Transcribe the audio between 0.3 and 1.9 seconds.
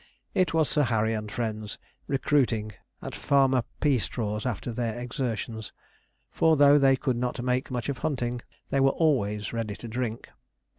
It was Sir Harry and friends